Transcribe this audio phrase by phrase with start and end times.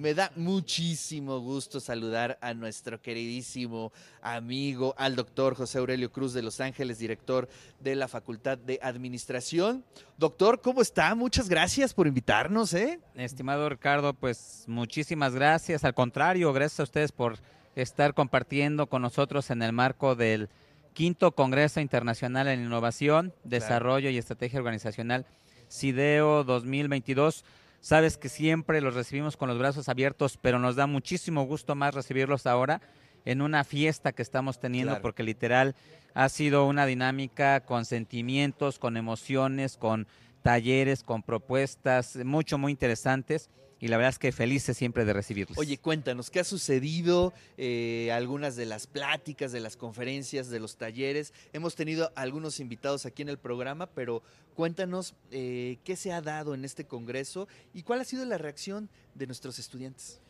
[0.00, 3.92] Y me da muchísimo gusto saludar a nuestro queridísimo
[4.22, 7.50] amigo, al doctor José Aurelio Cruz de Los Ángeles, director
[7.80, 9.84] de la Facultad de Administración.
[10.16, 11.14] Doctor, ¿cómo está?
[11.14, 12.98] Muchas gracias por invitarnos, ¿eh?
[13.14, 15.84] Estimado Ricardo, pues muchísimas gracias.
[15.84, 17.36] Al contrario, gracias a ustedes por
[17.76, 20.48] estar compartiendo con nosotros en el marco del
[20.94, 25.26] quinto Congreso Internacional en Innovación, Desarrollo y Estrategia Organizacional
[25.70, 27.44] CIDEO 2022
[27.80, 31.94] Sabes que siempre los recibimos con los brazos abiertos, pero nos da muchísimo gusto más
[31.94, 32.80] recibirlos ahora
[33.24, 35.74] en una fiesta que estamos teniendo, porque literal
[36.14, 40.06] ha sido una dinámica con sentimientos, con emociones, con
[40.42, 45.56] talleres, con propuestas, mucho, muy interesantes y la verdad es que felices siempre de recibirlos.
[45.56, 47.32] Oye, cuéntanos, ¿qué ha sucedido?
[47.56, 51.32] Eh, algunas de las pláticas, de las conferencias, de los talleres.
[51.54, 54.22] Hemos tenido algunos invitados aquí en el programa, pero
[54.54, 58.90] cuéntanos eh, qué se ha dado en este congreso y cuál ha sido la reacción
[59.14, 60.20] de nuestros estudiantes.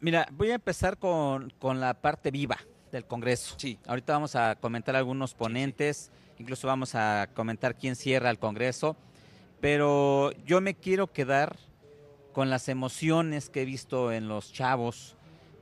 [0.00, 2.58] Mira, voy a empezar con, la parte viva
[2.90, 3.54] del congreso.
[3.58, 3.78] Sí.
[3.86, 8.96] Ahorita vamos a comentar algunos ponentes, incluso vamos a comentar quién cierra el congreso,
[9.60, 11.56] pero yo me quiero quedar
[12.32, 15.16] con las emociones que he visto en los chavos,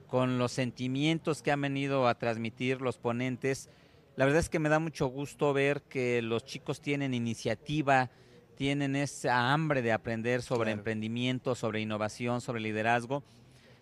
[0.07, 3.69] con los sentimientos que han venido a transmitir los ponentes.
[4.17, 8.11] La verdad es que me da mucho gusto ver que los chicos tienen iniciativa,
[8.57, 13.23] tienen esa hambre de aprender sobre emprendimiento, sobre innovación, sobre liderazgo.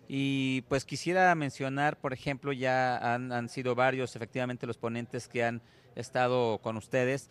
[0.07, 5.61] Y pues quisiera mencionar, por ejemplo, ya han, sido varios efectivamente los ponentes que han
[5.95, 7.29] estado con ustedes,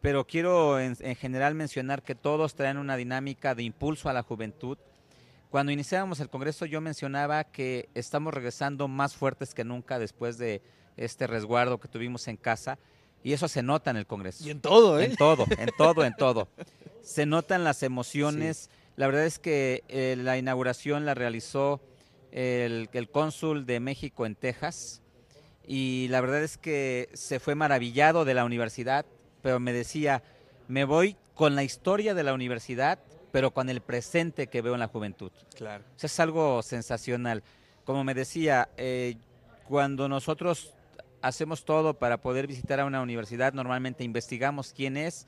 [0.00, 4.78] pero quiero en general mencionar que todos traen una dinámica de impulso a la juventud,
[5.52, 10.62] cuando iniciábamos el Congreso yo mencionaba que estamos regresando más fuertes que nunca después de
[10.96, 12.78] este resguardo que tuvimos en casa
[13.22, 14.42] y eso se nota en el Congreso.
[14.46, 15.04] Y en todo, ¿eh?
[15.04, 16.48] En todo, en todo, en todo.
[17.02, 18.70] Se notan las emociones.
[18.96, 21.82] La verdad es que eh, la inauguración la realizó
[22.30, 25.02] el, el cónsul de México en Texas
[25.66, 29.04] y la verdad es que se fue maravillado de la universidad,
[29.42, 30.22] pero me decía,
[30.66, 33.00] me voy con la historia de la universidad
[33.32, 35.32] pero con el presente que veo en la juventud.
[35.56, 35.82] Claro.
[36.00, 37.42] es algo sensacional.
[37.84, 39.16] Como me decía, eh,
[39.66, 40.74] cuando nosotros
[41.22, 45.26] hacemos todo para poder visitar a una universidad, normalmente investigamos quién es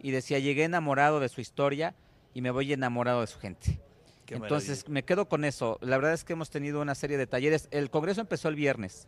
[0.00, 1.94] y decía, llegué enamorado de su historia
[2.34, 3.80] y me voy enamorado de su gente.
[4.26, 5.78] Entonces me quedo con eso.
[5.80, 7.68] La verdad es que hemos tenido una serie de talleres.
[7.70, 9.06] El Congreso empezó el viernes.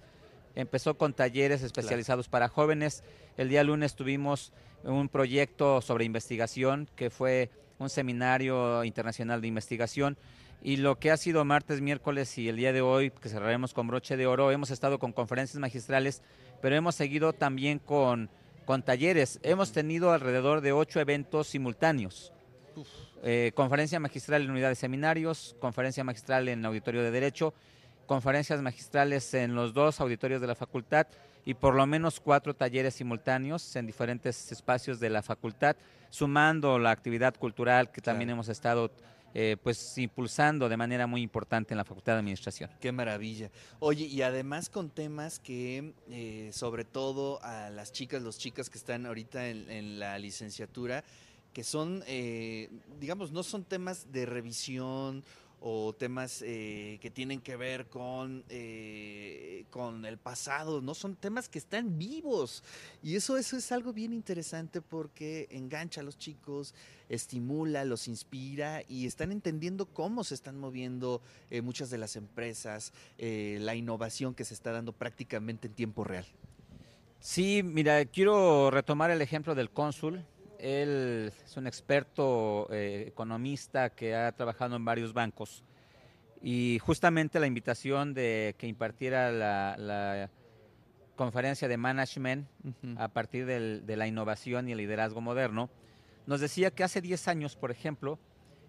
[0.54, 3.04] Empezó con talleres especializados para jóvenes.
[3.36, 4.52] El día lunes tuvimos
[4.82, 10.16] un proyecto sobre investigación que fue un seminario internacional de investigación.
[10.62, 13.88] Y lo que ha sido martes, miércoles y el día de hoy, que cerraremos con
[13.88, 16.22] broche de oro, hemos estado con conferencias magistrales,
[16.60, 18.28] pero hemos seguido también con,
[18.66, 19.40] con talleres.
[19.42, 22.32] Hemos tenido alrededor de ocho eventos simultáneos.
[23.22, 27.54] Eh, conferencia magistral en unidad de seminarios, conferencia magistral en auditorio de derecho,
[28.10, 31.06] conferencias magistrales en los dos auditorios de la facultad
[31.44, 35.76] y por lo menos cuatro talleres simultáneos en diferentes espacios de la facultad,
[36.08, 38.90] sumando la actividad cultural que también hemos estado
[39.32, 42.68] eh, pues impulsando de manera muy importante en la Facultad de Administración.
[42.80, 43.48] Qué maravilla.
[43.78, 48.78] Oye, y además con temas que eh, sobre todo a las chicas, los chicas que
[48.78, 51.04] están ahorita en, la licenciatura,
[51.52, 55.22] que son, eh, digamos, no son temas de revisión
[55.60, 60.94] o temas eh, que tienen que ver con, eh, con el pasado, ¿no?
[60.94, 62.64] Son temas que están vivos.
[63.02, 66.74] Y eso, eso es algo bien interesante porque engancha a los chicos,
[67.10, 71.20] estimula, los inspira y están entendiendo cómo se están moviendo
[71.50, 76.26] eh, muchas de las empresas, la innovación que se está dando prácticamente en tiempo real.
[77.20, 80.24] Sí, mira, quiero retomar el ejemplo del cónsul
[80.60, 85.64] él es un experto eh, economista que ha trabajado en varios bancos.
[86.42, 90.30] Y justamente la invitación de que impartiera la,
[91.16, 92.48] conferencia de management
[92.96, 95.68] a partir de la innovación y el liderazgo moderno,
[96.26, 98.18] nos decía que hace 10 años, por ejemplo,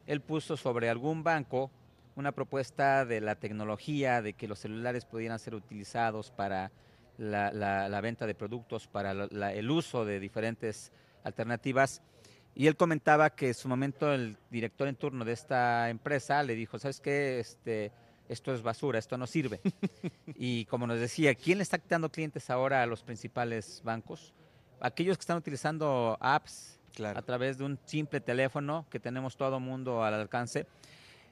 [0.05, 1.71] él puso sobre algún banco
[2.15, 6.71] una propuesta de la tecnología, de que los celulares pudieran ser utilizados para
[7.17, 10.91] la, venta de productos, para el uso de diferentes
[11.23, 12.01] alternativas.
[12.53, 16.55] Y él comentaba que en su momento el director en turno de esta empresa le
[16.55, 17.39] dijo, ¿sabes qué?
[17.39, 17.91] Este,
[18.27, 19.61] esto es basura, esto no sirve.
[20.35, 24.33] y como nos decía, ¿quién le está quitando clientes ahora a los principales bancos?
[24.81, 30.03] Aquellos que están utilizando apps a través de un simple teléfono que tenemos todo mundo
[30.03, 30.67] al alcance.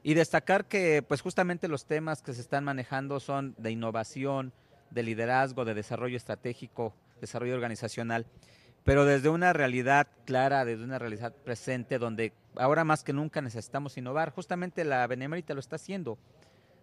[0.03, 4.53] Y destacar que pues justamente los temas que se están manejando son de innovación,
[4.91, 8.25] de liderazgo, de desarrollo estratégico, desarrollo organizacional,
[8.89, 13.95] pero desde una realidad clara, desde una realidad presente, donde ahora más que nunca necesitamos
[13.99, 14.31] innovar.
[14.31, 16.17] Justamente la Benemérita lo está haciendo.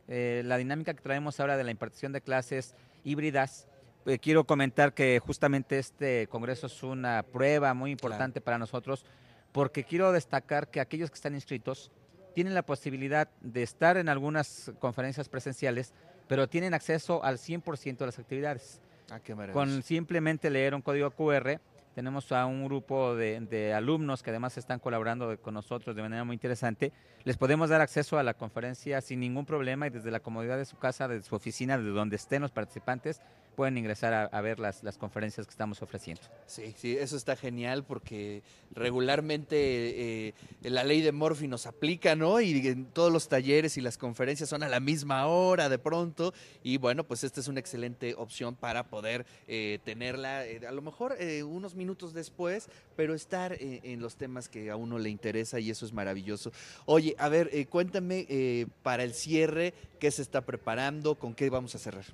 [0.06, 3.66] Eh, la dinámica que traemos ahora de la impartición de clases híbridas,
[4.06, 9.04] eh, quiero comentar que justamente este congreso es una prueba muy importante para nosotros,
[9.50, 11.90] porque quiero destacar que aquellos que están inscritos
[12.36, 15.92] tienen la posibilidad de estar en algunas conferencias presenciales,
[16.28, 18.80] pero tienen acceso al 100% de las actividades.
[19.10, 19.34] Ah, qué.
[19.52, 21.60] Con simplemente leer un código QR,
[21.96, 26.34] tenemos a un grupo de, alumnos que además están colaborando con nosotros de manera muy
[26.34, 26.92] interesante.
[27.24, 30.66] Les podemos dar acceso a la conferencia sin ningún problema y desde la comodidad de
[30.66, 33.22] su casa, de su oficina, de donde estén los participantes,
[33.56, 36.22] pueden ingresar a, ver las, las conferencias que estamos ofreciendo.
[36.46, 38.42] Sí, sí, eso está genial porque
[38.72, 42.40] regularmente eh, la ley de Morphy nos aplica, ¿no?
[42.40, 46.34] Y todos los talleres y las conferencias son a la misma hora de pronto.
[46.62, 50.82] Y bueno, pues esta es una excelente opción para poder eh, tenerla eh, a lo
[50.82, 51.16] mejor
[51.46, 55.86] unos minutos después, pero estar en los temas que a uno le interesa y eso
[55.86, 56.52] es maravilloso.
[56.84, 61.14] Oye, a ver, cuéntame para el cierre, ¿qué se está preparando?
[61.14, 62.04] ¿Con qué vamos a cerrar?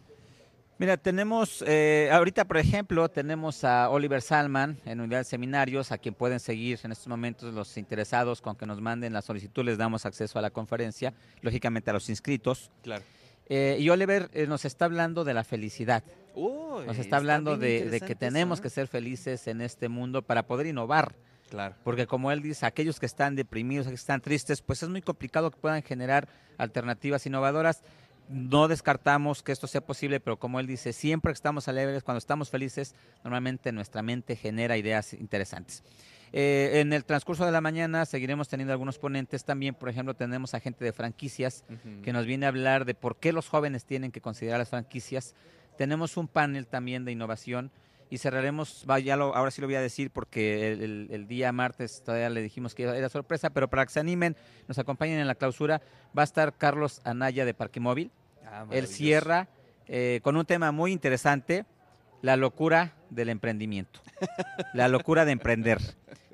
[0.82, 5.98] Mira, tenemos, eh, ahorita por ejemplo, tenemos a Oliver Salman en Unidad de Seminarios, a
[5.98, 9.78] quien pueden seguir en estos momentos los interesados con que nos manden la solicitud, les
[9.78, 12.72] damos acceso a la conferencia, lógicamente a los inscritos.
[12.82, 13.04] Claro.
[13.46, 16.02] Eh, y Oliver eh, nos está hablando de la felicidad,
[16.34, 18.72] Uy, nos está hablando de, de que tenemos eso, que ¿eh?
[18.72, 21.14] ser felices en este mundo para poder innovar.
[21.48, 21.76] Claro.
[21.84, 25.50] Porque como él dice, aquellos que están deprimidos, que están tristes, pues es muy complicado
[25.50, 26.26] que puedan generar
[26.56, 27.82] alternativas innovadoras.
[28.32, 32.18] No descartamos que esto sea posible, pero como él dice, siempre que estamos alegres, cuando
[32.18, 32.94] estamos felices,
[33.24, 35.82] normalmente nuestra mente genera ideas interesantes.
[36.34, 39.44] Eh, en el transcurso de la mañana seguiremos teniendo algunos ponentes.
[39.44, 41.64] También, por ejemplo, tenemos a gente de franquicias
[42.02, 45.34] que nos viene a hablar de por qué los jóvenes tienen que considerar las franquicias.
[45.76, 47.70] Tenemos un panel también de innovación
[48.08, 51.52] y cerraremos, ya lo- ahora sí lo voy a decir porque el, el- el día
[51.52, 54.36] martes todavía le dijimos que era sorpresa, pero para que se animen,
[54.68, 55.82] nos acompañen en la clausura,
[56.16, 58.10] va a estar Carlos Anaya de Parque Móvil.
[58.46, 59.48] Ah, Él cierra
[59.88, 61.64] eh, con un tema muy interesante,
[62.22, 64.00] la locura del emprendimiento,
[64.74, 65.78] la locura de emprender,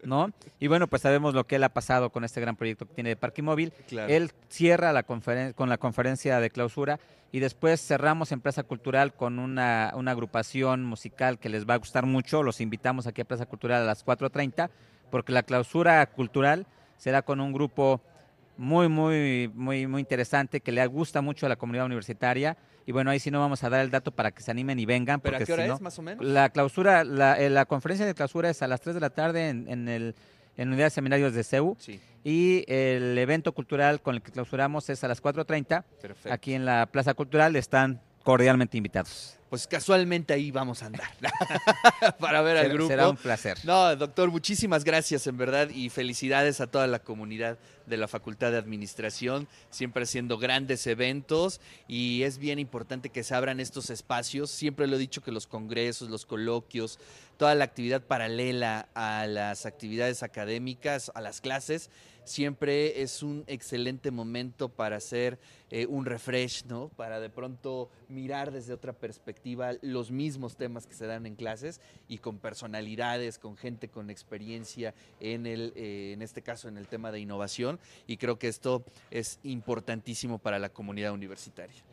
[0.05, 0.31] ¿no?
[0.61, 3.11] Y bueno, pues sabemos lo que él ha pasado con este gran proyecto que tiene
[3.11, 3.73] de Parque Móvil.
[3.89, 4.13] Claro.
[4.13, 6.99] Él cierra la conferen- con la conferencia de clausura
[7.33, 11.79] y después cerramos en Plaza Cultural con una, una agrupación musical que les va a
[11.79, 12.43] gustar mucho.
[12.43, 14.69] Los invitamos aquí a Plaza Cultural a las 4.30
[15.11, 16.67] porque la clausura cultural
[16.97, 18.01] será con un grupo
[18.59, 22.57] muy, muy, muy, muy interesante que le gusta mucho a la comunidad universitaria.
[22.85, 24.85] Y bueno, ahí sí no vamos a dar el dato para que se animen y
[24.87, 25.21] vengan.
[25.21, 26.25] ¿Pero a qué hora si no- es, más o menos?
[26.25, 29.49] la clausura, la, eh, la conferencia de clausura es a las 3 de la tarde
[29.49, 30.15] en, en el
[30.57, 34.91] en Unidad de Seminarios de CEU Sí, y el evento cultural con el que clausuramos
[34.91, 36.33] es a las 4.30 perfecto.
[36.33, 37.55] aquí en la Plaza Cultural.
[37.55, 38.01] Están
[38.33, 39.39] cordialmente invitados.
[39.49, 41.09] Pues casualmente ahí vamos a andar
[42.21, 42.89] para ver al Será- grupo.
[42.91, 43.57] Será un placer.
[43.65, 48.51] No, doctor, muchísimas gracias en verdad y felicidades a toda la comunidad de la Facultad
[48.53, 54.51] de Administración, siempre haciendo grandes eventos y es bien importante que se abran estos espacios.
[54.51, 56.99] Siempre lo he dicho que los congresos, los coloquios,
[57.39, 61.89] toda la actividad paralela a las actividades académicas, a las clases,
[62.29, 65.39] siempre es un excelente momento para hacer
[65.71, 66.89] eh, un refresh, ¿no?
[66.91, 71.81] Para de pronto mirar desde otra perspectiva los mismos temas que se dan en clases
[72.07, 76.89] y con personalidades, con gente con experiencia en el, eh, en este caso, en el
[76.89, 77.81] tema de innovación.
[78.07, 81.88] Y creo que esto es importantísimo para la comunidad universitaria.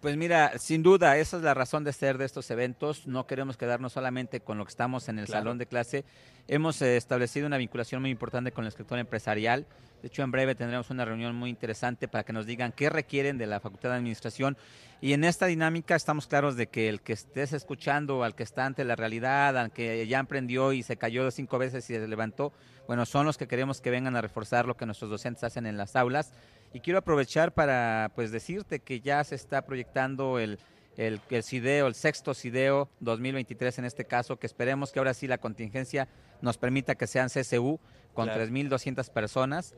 [0.00, 3.06] Pues mira, sin duda, esa es la razón de ser de estos eventos.
[3.06, 5.40] No queremos quedarnos solamente con lo que estamos en el Claro.
[5.42, 6.04] salón de clase.
[6.48, 9.66] Hemos eh, establecido una vinculación muy importante con el sector empresarial.
[10.00, 13.36] De hecho, en breve tendremos una reunión muy interesante para que nos digan qué requieren
[13.36, 14.56] de la Facultad de Administración.
[15.02, 18.64] Y en esta dinámica estamos claros de que el que estés escuchando, al que está
[18.64, 22.54] ante la realidad, al que ya emprendió y se cayó cinco veces y se levantó,
[22.86, 25.76] bueno, son los que queremos que vengan a reforzar lo que nuestros docentes hacen en
[25.76, 26.32] las aulas.
[26.72, 30.58] Y quiero aprovechar para pues decirte que ya se está proyectando el,
[30.96, 35.26] el, el CIDEO, el sexto CIDEO 2023 en este caso, que esperemos que ahora sí
[35.26, 36.08] la contingencia
[36.42, 37.80] nos permita que sean CCU
[38.14, 38.44] con Claro.
[38.44, 39.74] 3.200 personas.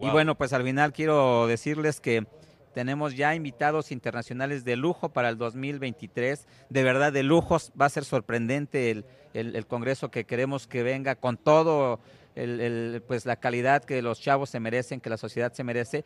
[0.00, 2.26] Y bueno, pues al final quiero decirles que
[2.74, 6.46] tenemos ya invitados internacionales de lujo para el 2023.
[6.68, 7.72] De verdad, de lujos.
[7.80, 12.00] Va a ser sorprendente el, el- el congreso que queremos que venga con todo,
[12.36, 16.04] el, el, pues la calidad que los chavos se merecen, que la sociedad se merece.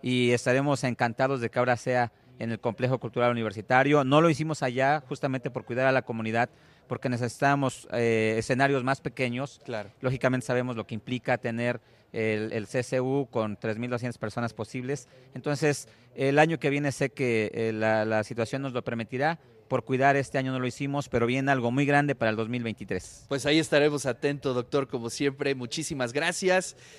[0.00, 4.04] Y estaremos encantados de que ahora sea en el complejo cultural universitario.
[4.04, 6.50] No lo hicimos allá justamente por cuidar a la comunidad,
[6.88, 9.90] porque necesitamos eh, escenarios más pequeños Claro.
[10.00, 11.80] Lógicamente sabemos lo que implica tener
[12.12, 15.08] el, el CCU con 3.200 personas posibles.
[15.34, 19.38] Entonces, el año que viene sé que eh, la, la situación nos lo permitirá
[19.72, 20.16] por cuidar.
[20.16, 23.24] Este año no lo hicimos, pero viene algo muy grande para el 2023.
[23.26, 25.54] Pues ahí estaremos atentos, doctor, como siempre.
[25.54, 26.76] Muchísimas gracias.